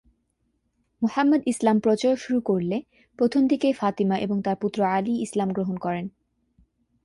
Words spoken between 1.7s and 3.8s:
প্রচার শুরু করলে, প্রথম দিকেই